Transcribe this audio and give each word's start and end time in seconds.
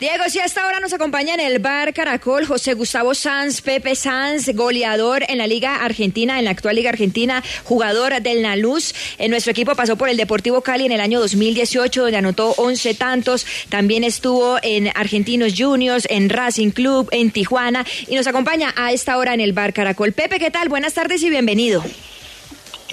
Diego, 0.00 0.22
si 0.28 0.38
hasta 0.38 0.62
ahora 0.62 0.78
nos 0.78 0.92
acompaña 0.92 1.34
en 1.34 1.40
el 1.40 1.58
bar 1.58 1.92
Caracol 1.92 2.46
José 2.46 2.74
Gustavo 2.74 3.16
Sanz, 3.16 3.60
Pepe 3.62 3.96
Sanz, 3.96 4.48
goleador 4.54 5.24
en 5.28 5.38
la 5.38 5.48
Liga 5.48 5.74
Argentina, 5.74 6.38
en 6.38 6.44
la 6.44 6.52
actual 6.52 6.76
Liga 6.76 6.90
Argentina, 6.90 7.42
jugador 7.64 8.22
del 8.22 8.42
Naluz. 8.42 8.94
En 9.18 9.32
nuestro 9.32 9.50
equipo 9.50 9.74
pasó 9.74 9.96
por 9.96 10.08
el 10.08 10.16
Deportivo 10.16 10.60
Cali 10.60 10.86
en 10.86 10.92
el 10.92 11.00
año 11.00 11.18
2018, 11.18 12.02
donde 12.02 12.16
anotó 12.16 12.54
11 12.58 12.94
tantos. 12.94 13.44
También 13.70 14.04
estuvo 14.04 14.58
en 14.62 14.86
Argentinos 14.94 15.54
Juniors, 15.58 16.06
en 16.08 16.28
Racing 16.28 16.70
Club, 16.70 17.08
en 17.10 17.32
Tijuana. 17.32 17.84
Y 18.06 18.14
nos 18.14 18.28
acompaña 18.28 18.72
a 18.76 18.92
esta 18.92 19.18
hora 19.18 19.34
en 19.34 19.40
el 19.40 19.52
bar 19.52 19.72
Caracol. 19.72 20.12
Pepe, 20.12 20.38
¿qué 20.38 20.52
tal? 20.52 20.68
Buenas 20.68 20.94
tardes 20.94 21.24
y 21.24 21.30
bienvenido. 21.30 21.82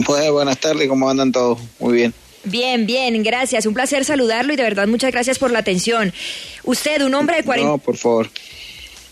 Pues 0.07 0.31
buenas 0.31 0.57
tardes, 0.57 0.89
¿cómo 0.89 1.07
andan 1.07 1.31
todos? 1.31 1.59
Muy 1.77 1.93
bien. 1.93 2.24
Bien, 2.45 2.85
bien, 2.85 3.21
gracias. 3.23 3.65
Un 3.65 3.73
placer 3.73 4.05
saludarlo 4.05 4.53
y 4.53 4.55
de 4.55 4.63
verdad 4.63 4.87
muchas 4.87 5.11
gracias 5.11 5.39
por 5.39 5.51
la 5.51 5.59
atención. 5.59 6.13
Usted, 6.63 7.01
un 7.01 7.13
hombre 7.13 7.37
de 7.37 7.43
40... 7.43 7.67
No, 7.67 7.77
por 7.77 7.97
favor. 7.97 8.29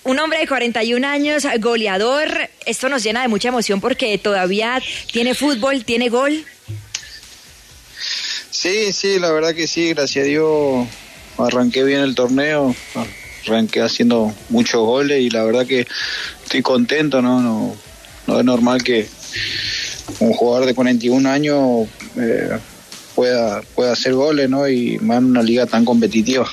Un 0.03 0.19
hombre 0.19 0.39
de 0.39 0.47
41 0.47 1.07
años, 1.07 1.47
goleador. 1.59 2.27
Esto 2.65 2.89
nos 2.89 3.03
llena 3.03 3.21
de 3.21 3.27
mucha 3.27 3.49
emoción 3.49 3.79
porque 3.79 4.17
todavía 4.17 4.81
tiene 5.11 5.33
fútbol, 5.33 5.85
tiene 5.85 6.09
gol. 6.09 6.45
Sí, 8.51 8.93
sí, 8.93 9.19
la 9.19 9.31
verdad 9.31 9.53
que 9.53 9.67
sí, 9.67 9.89
gracias 9.93 10.25
a 10.25 10.27
Dios 10.27 10.87
arranqué 11.37 11.83
bien 11.83 12.01
el 12.01 12.15
torneo, 12.15 12.75
arranqué 13.45 13.81
haciendo 13.81 14.33
muchos 14.49 14.85
goles 14.85 15.21
y 15.21 15.29
la 15.29 15.43
verdad 15.43 15.65
que 15.65 15.87
estoy 16.43 16.61
contento, 16.61 17.21
¿no? 17.21 17.41
No, 17.41 17.75
no 18.27 18.39
es 18.39 18.45
normal 18.45 18.83
que 18.83 19.07
un 20.19 20.33
jugador 20.33 20.65
de 20.65 20.75
41 20.75 21.29
años 21.29 21.87
eh, 22.17 22.57
pueda, 23.15 23.61
pueda 23.75 23.93
hacer 23.93 24.13
goles, 24.13 24.49
¿no? 24.49 24.67
Y 24.67 24.97
más 24.99 25.19
en 25.19 25.25
una 25.25 25.43
liga 25.43 25.65
tan 25.65 25.85
competitiva. 25.85 26.49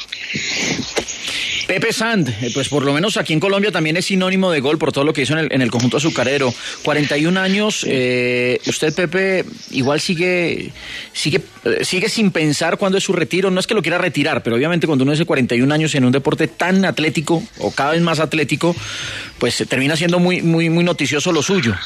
Pepe 1.71 1.93
Sand, 1.93 2.29
eh, 2.29 2.51
pues 2.53 2.69
por 2.69 2.85
lo 2.85 2.93
menos 2.93 3.17
aquí 3.17 3.33
en 3.33 3.39
Colombia 3.39 3.71
también 3.71 3.97
es 3.97 4.07
sinónimo 4.07 4.51
de 4.51 4.59
gol 4.59 4.77
por 4.77 4.91
todo 4.91 5.05
lo 5.05 5.13
que 5.13 5.23
hizo 5.23 5.35
en 5.35 5.39
el, 5.39 5.53
en 5.53 5.63
el 5.63 5.71
conjunto 5.71 5.99
azucarero. 5.99 6.53
41 6.83 7.39
años, 7.39 7.87
eh, 7.89 8.61
usted 8.67 8.93
Pepe 8.93 9.45
igual 9.71 10.01
sigue, 10.01 10.73
sigue, 11.13 11.43
eh, 11.65 11.85
sigue 11.85 12.09
sin 12.09 12.33
pensar 12.33 12.77
cuándo 12.77 12.99
es 12.99 13.05
su 13.05 13.13
retiro. 13.13 13.53
No 13.53 13.61
es 13.61 13.69
que 13.69 13.75
lo 13.75 13.83
quiera 13.83 13.99
retirar, 13.99 14.43
pero 14.43 14.57
obviamente 14.57 14.89
cuando 14.89 15.05
uno 15.05 15.13
dice 15.13 15.27
41 15.27 15.73
años 15.73 15.95
en 15.95 16.05
un 16.05 16.11
deporte 16.11 16.49
tan 16.49 16.85
atlético 16.85 17.41
o 17.59 17.71
cada 17.71 17.93
vez 17.93 18.03
más 18.03 18.19
atlético, 18.19 18.75
pues 19.39 19.65
termina 19.69 19.95
siendo 19.95 20.19
muy, 20.19 20.43
muy, 20.43 20.71
muy 20.71 20.83
noticioso 20.83 21.31
lo 21.31 21.41
suyo. 21.41 21.77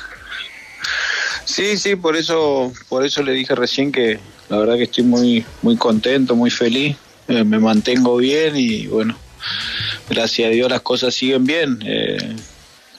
Sí, 1.44 1.76
sí, 1.76 1.96
por 1.96 2.16
eso, 2.16 2.72
por 2.88 3.04
eso 3.04 3.22
le 3.22 3.32
dije 3.32 3.54
recién 3.54 3.92
que 3.92 4.18
la 4.48 4.58
verdad 4.58 4.76
que 4.76 4.84
estoy 4.84 5.04
muy, 5.04 5.44
muy 5.62 5.76
contento, 5.76 6.34
muy 6.34 6.50
feliz, 6.50 6.96
eh, 7.28 7.44
me 7.44 7.58
mantengo 7.58 8.16
bien 8.16 8.56
y 8.56 8.86
bueno, 8.86 9.16
gracias 10.08 10.48
a 10.48 10.50
Dios 10.50 10.70
las 10.70 10.80
cosas 10.80 11.14
siguen 11.14 11.44
bien. 11.44 11.78
Eh, 11.84 12.36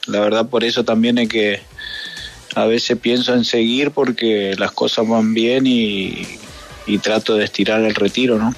la 0.06 0.20
verdad 0.20 0.48
por 0.48 0.64
eso 0.64 0.84
también 0.84 1.18
es 1.18 1.28
que 1.28 1.60
a 2.54 2.64
veces 2.66 2.98
pienso 2.98 3.34
en 3.34 3.44
seguir 3.44 3.90
porque 3.90 4.54
las 4.58 4.72
cosas 4.72 5.08
van 5.08 5.34
bien 5.34 5.66
y, 5.66 6.26
y 6.86 6.98
trato 6.98 7.36
de 7.36 7.44
estirar 7.44 7.82
el 7.82 7.94
retiro, 7.94 8.38
¿no? 8.38 8.54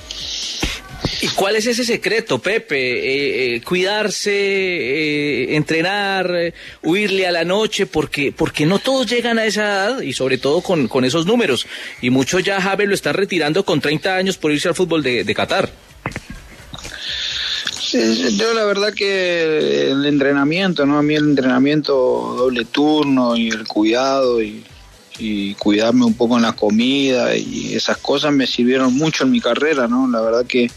¿Y 1.20 1.28
cuál 1.28 1.56
es 1.56 1.66
ese 1.66 1.84
secreto, 1.84 2.38
Pepe? 2.38 2.76
Eh, 2.76 3.56
eh, 3.56 3.60
cuidarse, 3.62 4.32
eh, 4.32 5.56
entrenar, 5.56 6.30
eh, 6.34 6.54
huirle 6.82 7.26
a 7.26 7.32
la 7.32 7.44
noche, 7.44 7.86
porque, 7.86 8.32
porque 8.32 8.66
no 8.66 8.78
todos 8.78 9.06
llegan 9.06 9.38
a 9.38 9.44
esa 9.44 9.62
edad 9.62 10.00
y 10.00 10.12
sobre 10.12 10.38
todo 10.38 10.60
con, 10.60 10.88
con 10.88 11.04
esos 11.04 11.26
números. 11.26 11.66
Y 12.02 12.10
muchos 12.10 12.42
ya 12.42 12.60
Javi 12.60 12.86
lo 12.86 12.94
están 12.94 13.14
retirando 13.14 13.64
con 13.64 13.80
30 13.80 14.14
años 14.14 14.36
por 14.36 14.52
irse 14.52 14.68
al 14.68 14.74
fútbol 14.74 15.02
de, 15.02 15.24
de 15.24 15.34
Qatar. 15.34 15.70
Yo 17.92 18.52
la 18.52 18.64
verdad 18.64 18.92
que 18.92 19.90
el 19.90 20.04
entrenamiento, 20.04 20.84
¿no? 20.84 20.98
A 20.98 21.02
mí 21.02 21.14
el 21.14 21.30
entrenamiento 21.30 21.94
doble 22.36 22.66
turno 22.66 23.34
y 23.34 23.48
el 23.48 23.66
cuidado 23.66 24.42
y, 24.42 24.62
y 25.18 25.54
cuidarme 25.54 26.04
un 26.04 26.14
poco 26.14 26.36
en 26.36 26.42
la 26.42 26.52
comida 26.52 27.36
y 27.36 27.74
esas 27.74 27.98
cosas 27.98 28.32
me 28.32 28.46
sirvieron 28.46 28.94
mucho 28.94 29.24
en 29.24 29.32
mi 29.32 29.40
carrera, 29.40 29.88
¿no? 29.88 30.08
La 30.08 30.20
verdad 30.20 30.46
que 30.46 30.70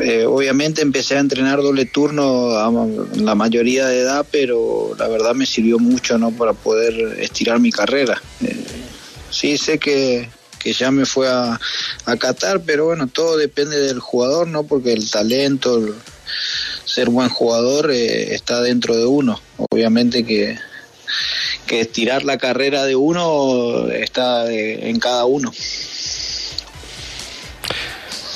eh, 0.00 0.24
obviamente 0.24 0.80
empecé 0.80 1.16
a 1.16 1.20
entrenar 1.20 1.60
doble 1.60 1.84
turno 1.84 2.56
a 2.56 2.70
la 3.16 3.34
mayoría 3.34 3.86
de 3.86 4.00
edad, 4.00 4.26
pero 4.30 4.94
la 4.98 5.08
verdad 5.08 5.34
me 5.34 5.46
sirvió 5.46 5.78
mucho, 5.78 6.18
¿no? 6.18 6.30
Para 6.30 6.52
poder 6.52 7.18
estirar 7.20 7.60
mi 7.60 7.70
carrera. 7.70 8.20
Eh, 8.42 8.56
sí, 9.30 9.58
sé 9.58 9.78
que, 9.78 10.28
que 10.58 10.72
ya 10.72 10.90
me 10.90 11.04
fue 11.04 11.28
a, 11.28 11.60
a 12.06 12.16
Qatar, 12.16 12.62
pero 12.62 12.86
bueno, 12.86 13.06
todo 13.06 13.36
depende 13.36 13.78
del 13.78 13.98
jugador, 13.98 14.48
¿no? 14.48 14.62
Porque 14.64 14.92
el 14.92 15.10
talento, 15.10 15.80
ser 16.84 17.10
buen 17.10 17.28
jugador 17.28 17.90
eh, 17.90 18.34
está 18.34 18.62
dentro 18.62 18.96
de 18.96 19.04
uno. 19.04 19.40
Obviamente 19.70 20.24
que 20.24 20.56
que 21.72 21.80
estirar 21.80 22.22
la 22.22 22.36
carrera 22.36 22.84
de 22.84 22.94
uno 22.96 23.88
está 23.88 24.44
de- 24.44 24.90
en 24.90 25.00
cada 25.00 25.24
uno. 25.24 25.50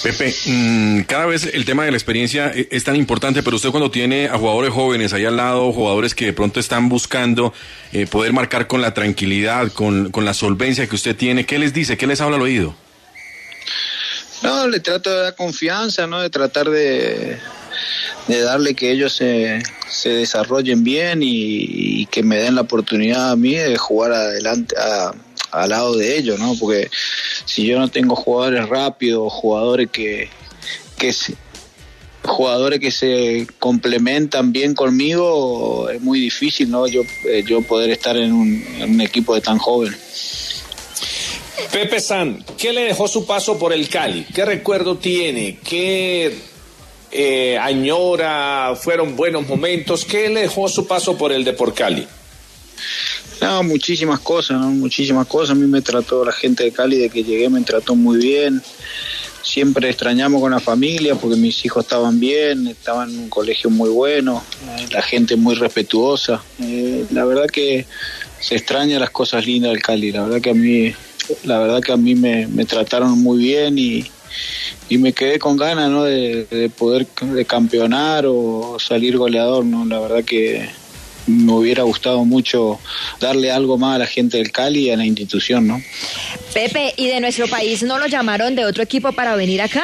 Pepe, 0.03 0.35
mm, 0.47 1.01
cada 1.03 1.27
vez 1.27 1.45
el 1.53 1.67
tema 1.67 1.85
de 1.85 1.91
la 1.91 1.99
experiencia 1.99 2.51
e- 2.55 2.67
es 2.71 2.85
tan 2.85 2.97
importante, 2.97 3.43
pero 3.43 3.57
usted 3.57 3.69
cuando 3.71 3.91
tiene 3.91 4.29
a 4.29 4.39
jugadores 4.39 4.71
jóvenes 4.73 5.13
ahí 5.13 5.27
al 5.27 5.37
lado, 5.37 5.71
jugadores 5.71 6.15
que 6.15 6.25
de 6.25 6.33
pronto 6.33 6.61
están 6.61 6.89
buscando 6.89 7.53
eh, 7.93 8.07
poder 8.07 8.33
marcar 8.33 8.69
con 8.69 8.81
la 8.81 8.95
tranquilidad, 8.95 9.71
con, 9.71 10.11
con 10.13 10.25
la 10.25 10.33
solvencia 10.33 10.87
que 10.87 10.95
usted 10.95 11.15
tiene, 11.15 11.45
¿qué 11.45 11.59
les 11.59 11.75
dice? 11.75 11.99
¿Qué 11.99 12.07
les 12.07 12.23
habla 12.23 12.37
al 12.37 12.43
oído? 12.43 12.75
No, 14.43 14.67
le 14.69 14.81
trato 14.81 15.11
de 15.11 15.21
dar 15.25 15.35
confianza, 15.35 16.07
¿no? 16.07 16.21
De 16.23 16.31
tratar 16.31 16.71
de, 16.71 17.37
de 18.29 18.41
darle 18.41 18.75
que 18.75 18.93
ellos 18.93 19.13
se, 19.15 19.61
se 19.89 20.11
desarrollen 20.11 20.85
bien 20.85 21.23
y, 21.23 21.27
y 21.29 21.96
que 22.17 22.23
me 22.23 22.39
den 22.39 22.55
la 22.55 22.63
oportunidad 22.63 23.33
a 23.33 23.37
mí 23.37 23.53
de 23.57 23.77
jugar 23.77 24.13
adelante, 24.13 24.75
a- 24.79 25.13
al 25.51 25.69
lado 25.69 25.95
de 25.95 26.17
ellos, 26.17 26.39
¿no? 26.39 26.55
Porque 26.59 26.89
si 27.45 27.67
yo 27.67 27.79
no 27.79 27.89
tengo 27.89 28.17
jugadores 28.17 28.67
rápidos, 28.71 29.31
jugadores 29.31 29.91
que, 29.93 30.31
que 30.97 31.13
se- 31.13 31.35
jugadores 32.25 32.81
que 32.81 32.91
se 32.91 33.47
complementan 33.59 34.51
bien 34.51 34.73
conmigo, 34.73 35.91
es 35.91 36.01
muy 36.01 36.19
difícil, 36.19 36.71
¿no? 36.71 36.87
Yo, 36.87 37.03
eh, 37.27 37.45
yo 37.47 37.61
poder 37.61 37.91
estar 37.91 38.17
en 38.17 38.33
un, 38.33 38.65
en 38.81 38.93
un 38.95 39.01
equipo 39.03 39.35
de 39.35 39.43
tan 39.43 39.59
joven. 39.59 39.95
Pepe 41.71 42.01
San, 42.01 42.43
¿qué 42.57 42.73
le 42.73 42.85
dejó 42.85 43.09
su 43.09 43.27
paso 43.27 43.59
por 43.59 43.75
el 43.75 43.91
Cali? 43.91 44.25
¿Qué 44.35 44.47
recuerdo 44.47 44.97
tiene? 44.97 45.59
¿Qué 45.63 46.35
eh, 47.11 47.59
añora? 47.59 48.75
¿Fueron 48.77 49.17
buenos 49.17 49.47
momentos? 49.47 50.05
¿Qué 50.05 50.29
le 50.29 50.43
dejó 50.43 50.69
su 50.69 50.87
paso 50.87 51.17
por 51.17 51.33
el 51.33 51.45
Depor 51.45 51.75
Cali? 51.75 52.07
No, 53.41 53.63
muchísimas 53.63 54.21
cosas. 54.21 54.61
Muchísimas 54.61 55.27
cosas. 55.27 55.51
A 55.51 55.55
mí 55.55 55.67
me 55.67 55.83
trató 55.83 56.25
la 56.25 56.33
gente 56.33 56.65
de 56.65 56.73
Cali 56.73 56.97
de 56.97 57.11
que 57.11 57.25
llegué, 57.25 57.49
me 57.49 57.63
trató 57.63 57.95
muy 57.95 58.19
bien. 58.19 58.63
Siempre 59.43 59.89
extrañamos 59.89 60.41
con 60.41 60.51
la 60.51 60.59
familia 60.59 61.15
porque 61.15 61.37
mis 61.37 61.65
hijos 61.65 61.85
estaban 61.85 62.19
bien, 62.19 62.67
estaban 62.67 63.11
en 63.11 63.19
un 63.21 63.29
colegio 63.29 63.71
muy 63.71 63.89
bueno, 63.91 64.43
eh, 64.77 64.89
la 64.91 65.03
gente 65.03 65.37
muy 65.37 65.55
respetuosa. 65.55 66.43
Eh, 66.61 67.07
la 67.13 67.25
verdad 67.25 67.47
que 67.47 67.87
se 68.41 68.57
extraña 68.57 68.99
las 68.99 69.11
cosas 69.11 69.47
lindas 69.47 69.71
del 69.71 69.83
Cali. 69.83 70.11
La 70.11 70.25
verdad 70.25 70.41
que 70.41 70.51
a 70.51 70.55
mí, 70.55 70.93
la 71.45 71.61
verdad 71.61 71.81
que 71.81 71.93
a 71.93 71.97
mí 71.97 72.17
me, 72.17 72.49
me 72.49 72.65
trataron 72.65 73.21
muy 73.23 73.39
bien 73.39 73.79
y, 73.79 74.05
y 74.89 74.99
me 74.99 75.13
quedé 75.13 75.39
con 75.39 75.57
ganas, 75.57 75.91
¿no? 75.91 76.05
De, 76.05 76.45
de 76.45 76.69
poder 76.71 77.07
de 77.21 77.45
campeonar 77.45 78.25
o 78.27 78.79
salir 78.79 79.17
goleador, 79.17 79.65
¿no? 79.65 79.85
La 79.85 79.99
verdad 80.01 80.25
que 80.25 80.69
me 81.27 81.53
hubiera 81.53 81.83
gustado 81.83 82.25
mucho 82.25 82.79
darle 83.21 83.51
algo 83.51 83.79
más 83.79 83.97
a 83.97 83.99
la 83.99 84.07
gente 84.07 84.39
del 84.39 84.53
Cali 84.53 84.87
y 84.87 84.91
a 84.91 84.97
la 84.97 85.05
institución, 85.05 85.67
¿no? 85.67 85.83
Pepe, 86.55 86.95
¿y 86.97 87.09
de 87.09 87.21
nuestro 87.21 87.49
país 87.49 87.83
no 87.83 87.99
lo 87.99 88.07
llamaron 88.07 88.55
de 88.55 88.65
otro 88.65 88.83
equipo 88.83 89.13
para 89.13 89.35
venir 89.37 89.61
acá? 89.61 89.83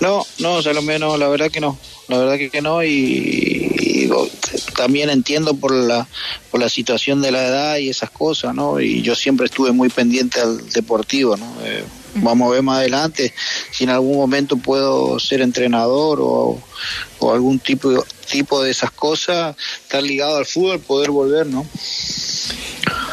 No, 0.00 0.26
no, 0.38 0.62
Salomé, 0.62 0.98
no, 0.98 1.18
la 1.18 1.28
verdad 1.28 1.50
que 1.50 1.60
no, 1.60 1.78
la 2.08 2.18
verdad 2.18 2.38
que, 2.50 2.62
no 2.62 2.82
y, 2.82 2.88
y 2.88 3.98
digo, 4.00 4.28
también 4.74 5.10
entiendo 5.10 5.54
por 5.54 5.72
la 5.72 6.08
por 6.50 6.60
la 6.60 6.70
situación 6.70 7.20
de 7.20 7.30
la 7.30 7.46
edad 7.46 7.76
y 7.76 7.90
esas 7.90 8.10
cosas, 8.10 8.54
¿no? 8.54 8.80
Y 8.80 9.02
yo 9.02 9.14
siempre 9.14 9.46
estuve 9.46 9.72
muy 9.72 9.90
pendiente 9.90 10.40
al 10.40 10.70
deportivo, 10.70 11.36
¿no? 11.36 11.46
Eh, 11.64 11.84
vamos 12.14 12.48
a 12.48 12.52
ver 12.52 12.62
más 12.62 12.78
adelante 12.78 13.32
si 13.70 13.84
en 13.84 13.90
algún 13.90 14.16
momento 14.16 14.56
puedo 14.56 15.18
ser 15.18 15.40
entrenador 15.40 16.18
o, 16.20 16.60
o 17.18 17.32
algún 17.32 17.58
tipo, 17.58 18.04
tipo 18.30 18.62
de 18.62 18.70
esas 18.70 18.90
cosas, 18.90 19.56
estar 19.82 20.02
ligado 20.02 20.36
al 20.36 20.46
fútbol, 20.46 20.80
poder 20.80 21.10
volver, 21.10 21.46
¿no? 21.46 21.66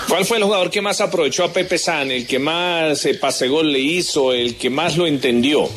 ¿Cuál 0.07 0.25
fue 0.25 0.37
el 0.37 0.43
jugador 0.43 0.69
que 0.69 0.81
más 0.81 1.01
aprovechó 1.01 1.43
a 1.43 1.51
Pepe 1.51 1.77
San, 1.77 2.11
el 2.11 2.25
que 2.25 2.39
más 2.39 3.05
eh, 3.05 3.15
pase 3.15 3.47
gol 3.47 3.71
le 3.71 3.79
hizo, 3.79 4.31
el 4.31 4.57
que 4.57 4.69
más 4.69 4.95
lo 4.95 5.05
entendió? 5.05 5.69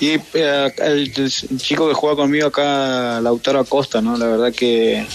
Y 0.00 0.10
eh, 0.10 0.72
el, 0.78 1.12
el 1.16 1.60
chico 1.60 1.88
que 1.88 1.94
juega 1.94 2.16
conmigo 2.16 2.48
acá, 2.48 3.20
Lautaro 3.20 3.60
Acosta, 3.60 4.00
¿no? 4.00 4.16
La 4.16 4.26
verdad 4.26 4.52
que 4.52 5.06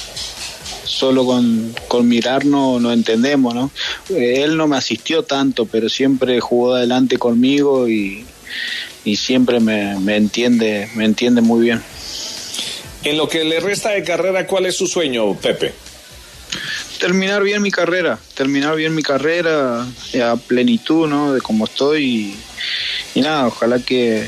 solo 0.86 1.26
con, 1.26 1.74
con 1.88 2.08
mirarnos 2.08 2.82
no 2.82 2.92
entendemos, 2.92 3.56
¿no? 3.56 3.72
Eh, 4.10 4.44
Él 4.44 4.58
no 4.58 4.68
me 4.68 4.78
asistió 4.78 5.24
tanto, 5.24 5.66
pero 5.66 5.90
siempre 5.90 6.40
jugó 6.40 6.76
adelante 6.76 7.18
conmigo 7.18 7.88
y, 7.88 8.26
y 9.06 9.16
siempre 9.16 9.60
me, 9.60 10.00
me 10.00 10.16
entiende, 10.16 10.90
me 10.96 11.06
entiende 11.06 11.42
muy 11.42 11.62
bien. 11.62 11.82
En 13.04 13.18
lo 13.18 13.28
que 13.28 13.44
le 13.44 13.60
resta 13.60 13.90
de 13.90 14.04
carrera, 14.04 14.48
¿cuál 14.48 14.66
es 14.66 14.78
su 14.78 14.88
sueño, 14.88 15.36
Pepe? 15.36 15.74
Terminar 17.00 17.44
bien 17.44 17.62
mi 17.62 17.72
carrera, 17.72 18.18
terminar 18.34 18.76
bien 18.76 18.96
mi 18.96 19.04
carrera 19.04 19.86
eh, 20.14 20.22
a 20.22 20.38
plenitud, 20.38 21.08
¿no? 21.10 21.34
De 21.34 21.42
cómo 21.42 21.66
estoy 21.66 22.04
y, 22.04 23.20
y 23.20 23.22
nada, 23.22 23.48
ojalá 23.48 23.80
que 23.80 24.26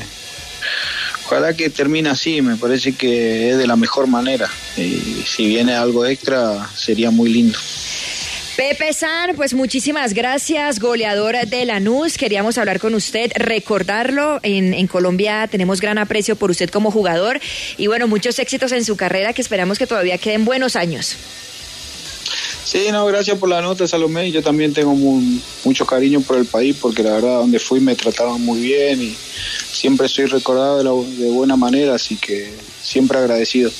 ojalá 1.24 1.54
que 1.54 1.70
termine 1.70 2.10
así, 2.10 2.42
me 2.42 2.56
parece 2.56 2.92
que 2.94 3.50
es 3.50 3.58
de 3.58 3.66
la 3.66 3.76
mejor 3.76 4.06
manera. 4.08 4.50
Y 4.76 5.24
si 5.26 5.46
viene 5.46 5.74
algo 5.74 6.04
extra, 6.04 6.70
sería 6.74 7.10
muy 7.10 7.30
lindo. 7.30 7.58
Pepe 8.56 8.94
San, 8.94 9.36
pues 9.36 9.52
muchísimas 9.52 10.14
gracias, 10.14 10.80
goleadora 10.80 11.44
de 11.44 11.66
Lanús. 11.66 12.16
Queríamos 12.16 12.56
hablar 12.56 12.80
con 12.80 12.94
usted, 12.94 13.30
recordarlo. 13.34 14.40
En, 14.42 14.72
en, 14.72 14.86
Colombia 14.86 15.46
tenemos 15.50 15.80
gran 15.80 15.98
aprecio 15.98 16.36
por 16.36 16.50
usted 16.50 16.70
como 16.70 16.90
jugador 16.90 17.38
y 17.76 17.86
bueno, 17.86 18.08
muchos 18.08 18.38
éxitos 18.38 18.72
en 18.72 18.84
su 18.86 18.96
carrera 18.96 19.34
que 19.34 19.42
esperamos 19.42 19.78
que 19.78 19.86
todavía 19.86 20.16
queden 20.16 20.46
buenos 20.46 20.74
años. 20.74 21.16
Sí, 22.64 22.88
no, 22.90 23.06
gracias 23.06 23.38
por 23.38 23.48
la 23.48 23.60
nota, 23.60 23.86
Salomé. 23.86 24.32
Yo 24.32 24.42
también 24.42 24.72
tengo 24.72 24.94
muy, 24.94 25.40
mucho 25.64 25.86
cariño 25.86 26.20
por 26.20 26.36
el 26.36 26.46
país 26.46 26.76
porque 26.80 27.02
la 27.02 27.12
verdad 27.12 27.38
donde 27.38 27.58
fui 27.58 27.78
me 27.80 27.94
trataban 27.94 28.40
muy 28.40 28.60
bien 28.60 29.02
y 29.02 29.16
siempre 29.70 30.08
soy 30.08 30.24
recordado 30.26 30.78
de, 30.78 30.84
la, 30.84 30.90
de 30.90 31.30
buena 31.30 31.56
manera, 31.56 31.94
así 31.94 32.16
que 32.16 32.52
siempre 32.82 33.18
agradecido. 33.18 33.70